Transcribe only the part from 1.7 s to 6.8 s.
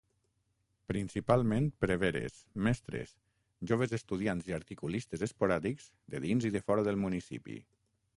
preveres, mestres, joves estudiants i articulistes esporàdics de dins i de